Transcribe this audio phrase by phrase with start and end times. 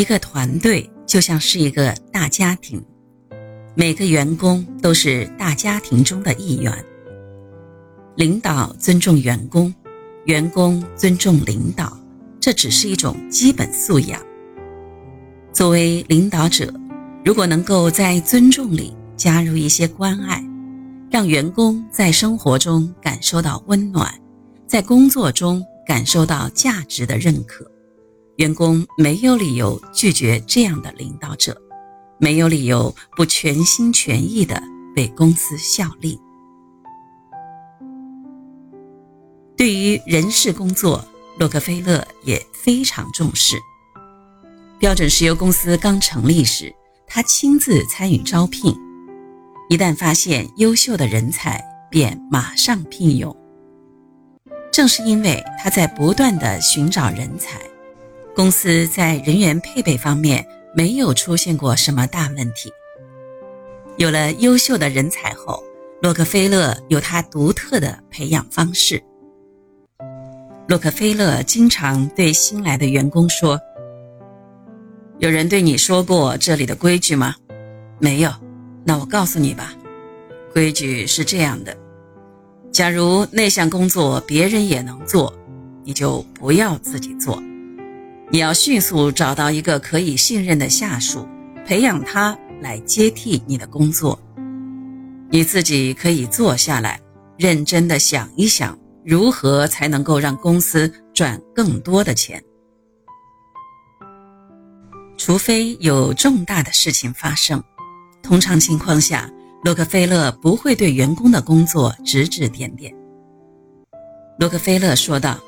[0.00, 2.82] 一个团队就像是一个大家庭，
[3.74, 6.72] 每个员工都是大家庭中的一员。
[8.16, 9.74] 领导尊重员工，
[10.24, 11.94] 员工尊重领导，
[12.40, 14.18] 这只是一种基本素养。
[15.52, 16.72] 作为领导者，
[17.22, 20.42] 如果能够在尊重里加入一些关爱，
[21.10, 24.10] 让员工在生活中感受到温暖，
[24.66, 27.70] 在工作中感受到价值的认可，
[28.40, 31.54] 员工没有理由拒绝这样的领导者，
[32.18, 34.58] 没有理由不全心全意地
[34.96, 36.18] 为公司效力。
[39.58, 41.06] 对于人事工作，
[41.38, 43.58] 洛克菲勒也非常重视。
[44.78, 46.74] 标准石油公司刚成立时，
[47.06, 48.74] 他亲自参与招聘，
[49.68, 53.36] 一旦发现优秀的人才，便马上聘用。
[54.72, 57.60] 正是因为他在不断的寻找人才，
[58.40, 62.72] 公司在人员配备方面没有出现过什么大问题。
[63.98, 65.62] 有了优秀的人才后，
[66.00, 68.98] 洛克菲勒有他独特的培养方式。
[70.66, 73.60] 洛克菲勒经常对新来的员工说
[75.20, 77.34] ：“有人对你说过这里的规矩吗？
[77.98, 78.32] 没有。
[78.86, 79.74] 那我告诉你吧，
[80.50, 81.76] 规矩是这样的：
[82.72, 85.30] 假如那项工作别人也能做，
[85.84, 87.38] 你就不要自己做。
[88.30, 91.26] 你要迅速找到一个可以信任的下属，
[91.66, 94.18] 培养他来接替你的工作。
[95.30, 97.00] 你自己可以坐下来，
[97.36, 102.40] 认真的想一想。”如何才能够让公司赚更多的钱？
[105.16, 107.64] 除非有重大的事情发生，
[108.22, 109.28] 通常情况下，
[109.64, 112.94] 洛克菲勒不会对员工的工作指指点点。
[114.38, 115.40] 洛克菲勒说道：“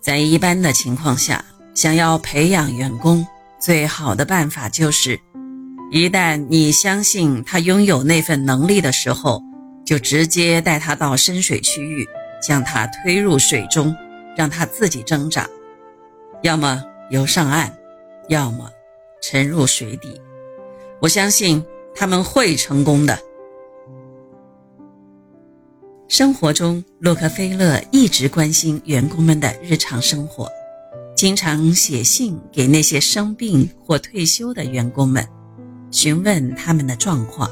[0.00, 3.26] 在一般的情况下，想要培养员工，
[3.60, 5.18] 最好的办法就是，
[5.90, 9.42] 一旦你相信他拥有那份能力的时候。”
[9.88, 12.06] 就直接带他到深水区域，
[12.42, 13.96] 将他推入水中，
[14.36, 15.48] 让他自己挣扎，
[16.42, 17.74] 要么游上岸，
[18.28, 18.70] 要么
[19.22, 20.20] 沉入水底。
[21.00, 21.64] 我相信
[21.94, 23.18] 他们会成功的。
[26.08, 30.48] 生活中，洛克菲勒一直关心员工们的日常生活，
[31.14, 35.22] 经常写信给那些生病或退休的员工们，
[35.90, 37.50] 询问他们的状况。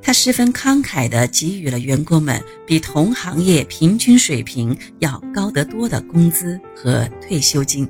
[0.00, 7.86] 他十分慷慨地给予了员工们比同行业平均水平要高得多的工资和退休金。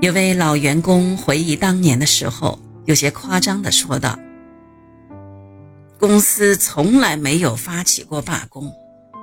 [0.00, 4.18] 有位老员工回忆当年的时候，有些夸张地说道
[5.98, 8.72] ：“公司从来没有发起过罢工，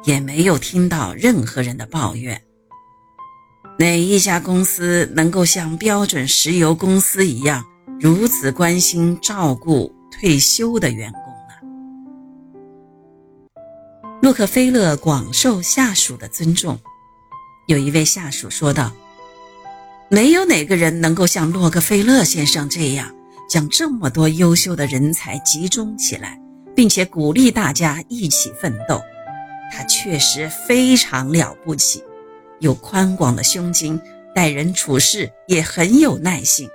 [0.03, 2.41] 也没有听到任何人的抱怨。
[3.79, 7.63] 哪一家公司能够像标准石油公司一样，
[7.99, 11.55] 如此关心照顾退休的员工呢？”
[14.21, 16.77] 洛克菲勒广受下属的尊重。
[17.67, 18.91] 有一位下属说道
[20.11, 23.15] ：“没有哪个人能够像洛克菲勒先生这样，
[23.49, 26.39] 将这么多优秀的人才集中起来，
[26.75, 29.01] 并且鼓励大家一起奋斗。
[29.71, 32.03] 他确实非常了不起，
[32.59, 33.99] 有宽广的胸襟，
[34.33, 36.69] 待人处事也很有耐性。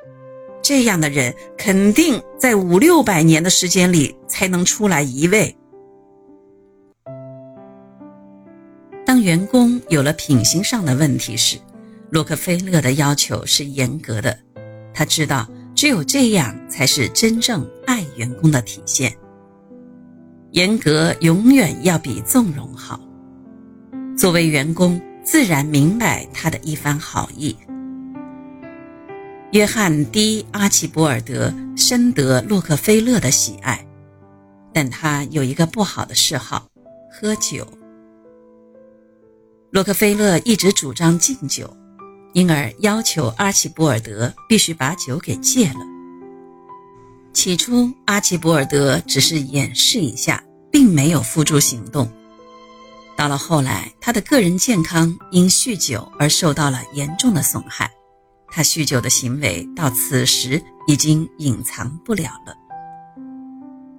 [0.62, 5.56] 这样的人，肯定在五六百年的时间里才能出来一位。”
[9.06, 11.56] 当员工有了品行上的问题时，
[12.10, 14.38] 洛克菲勒的要求是严格的。
[14.92, 19.12] 他知道，只有这样才是真正爱员工的体现。
[20.52, 23.00] 严格永远要比纵容好。
[24.16, 27.56] 作为员工，自然明白他的一番好意。
[29.52, 33.84] 约翰·迪·阿奇博尔德深得洛克菲勒的喜爱，
[34.72, 36.66] 但他有一个不好的嗜好——
[37.10, 37.66] 喝酒。
[39.70, 41.76] 洛克菲勒一直主张禁酒，
[42.32, 45.99] 因而要求阿奇博尔德必须把酒给戒了。
[47.40, 52.06] 起初，阿奇博尔德只是掩饰一下，并没有付诸行动。
[53.16, 57.90] 到了后来，他的个人健康因酗酒而受到了严重的损害，
[58.50, 62.54] 他酗酒的行为到此时已经隐藏不了了。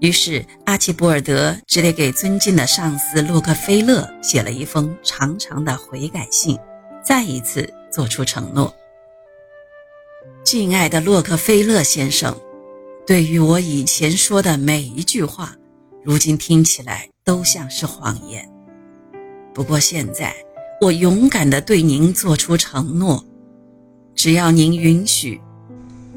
[0.02, 6.56] 于是，阿奇博尔德只得给尊敬的上司洛克菲勒写了一封长长的悔改信，
[7.04, 8.72] 再一次做出承诺
[10.46, 12.40] ：“敬爱的洛克菲勒先生，
[13.06, 15.56] 对于我以前说的每一句话，
[16.04, 18.48] 如今听起来都像是谎言。
[19.54, 20.34] 不过现在，
[20.80, 23.26] 我勇敢地对您做出承诺：
[24.16, 25.42] 只要您允许，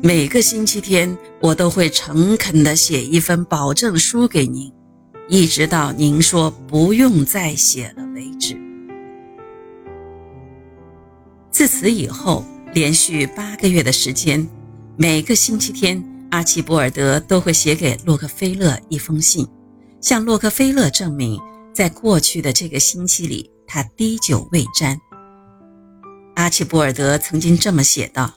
[0.00, 4.70] 每个星期天我都会诚恳地写一份保证书给您，
[5.28, 8.56] 一直到您说不用再写了为止。
[11.50, 12.44] 自此以后，
[12.75, 14.46] 连续八个月的时间，
[14.96, 16.02] 每个星期天，
[16.34, 19.46] 阿奇博尔德都会写给洛克菲勒一封信，
[20.00, 21.40] 向洛克菲勒证明，
[21.72, 24.98] 在过去的这个星期里，他滴酒未沾。
[26.34, 28.34] 阿奇博尔德曾经这么写道：“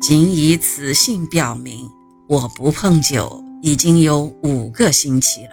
[0.00, 1.90] 仅以此信表明，
[2.26, 5.50] 我不碰酒已经有五个星期了。”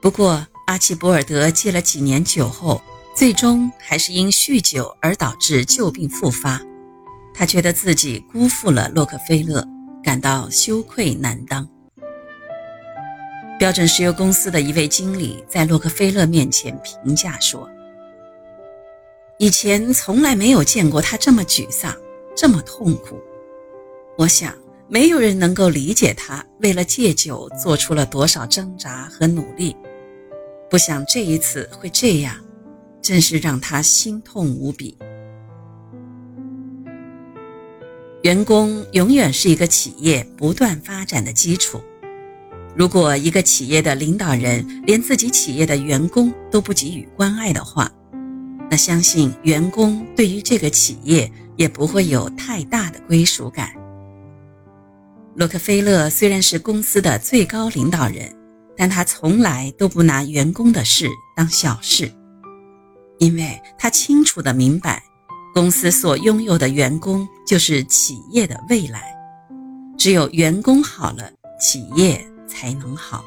[0.00, 2.80] 不过，阿奇博尔德戒了几年酒后，
[3.14, 6.58] 最终还是因酗酒而导致旧病复发。
[7.38, 9.62] 他觉得自己辜负了洛克菲勒，
[10.02, 11.68] 感到羞愧难当。
[13.58, 17.68] 标准石油公司的一位经理在洛克菲勒面前评价说。
[19.38, 21.94] 以前从来没有见过他这么沮丧，
[22.34, 23.20] 这么痛苦。
[24.16, 24.54] 我想，
[24.88, 29.76] 没有人能够理解他为了戒酒做出了多少挣扎和努力。
[30.70, 32.34] 不想这一次会这样，
[33.02, 34.96] 真是让他心痛无比。
[38.26, 41.80] 员工永远是一个企业不断发展的基础。
[42.74, 47.88] 如果一个企业的领导人连自己企业的员工都不给予关爱的话，
[48.68, 53.70] 那相信员工对于这个企业也不会有太大的归属感。
[55.36, 58.34] 洛克菲勒虽然是公司的最高领导人，
[58.76, 61.06] 但他从来都不拿员工的事
[61.36, 62.10] 当小事，
[63.20, 65.00] 因为他清楚的明白，
[65.56, 69.16] 公司所拥有的员工就是企业的未来，
[69.96, 73.24] 只有员工好了，企业才能好。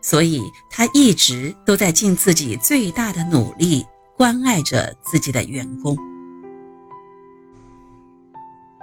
[0.00, 3.86] 所以他一直都在尽自己最大的努力。
[4.16, 5.96] 关爱着自己的员工，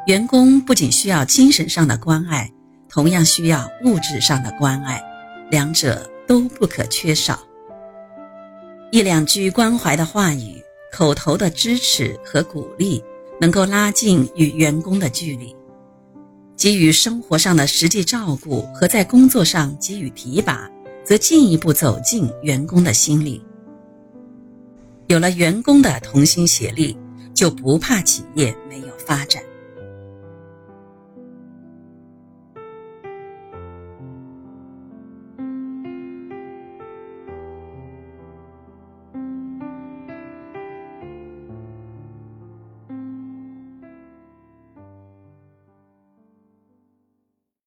[0.07, 2.49] 员工不仅需要精神上的关爱，
[2.87, 5.01] 同样需要物质上的关爱，
[5.51, 7.37] 两者都不可缺少。
[8.91, 10.58] 一两句关怀的话语，
[10.91, 13.03] 口头的支持和鼓励，
[13.39, 15.55] 能够拉近与员工的距离；
[16.57, 20.69] 给予生活上的实际照顾和在工作上给予提拔，
[21.05, 23.41] 则进一步走进员工的心里。
[25.07, 26.97] 有了员工的同心协力，
[27.33, 29.41] 就不怕企业没有发展。